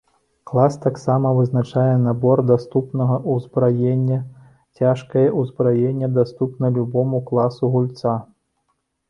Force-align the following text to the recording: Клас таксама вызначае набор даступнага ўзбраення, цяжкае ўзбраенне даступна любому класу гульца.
Клас 0.51 0.77
таксама 0.85 1.33
вызначае 1.39 1.91
набор 2.05 2.41
даступнага 2.51 3.17
ўзбраення, 3.35 4.17
цяжкае 4.81 5.27
ўзбраенне 5.43 6.11
даступна 6.19 6.65
любому 6.81 7.23
класу 7.31 7.73
гульца. 7.79 8.17